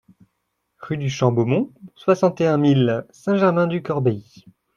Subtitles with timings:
[0.79, 4.45] Rue du Champ Beaumont, soixante et un mille Saint-Germain-du-Corbéis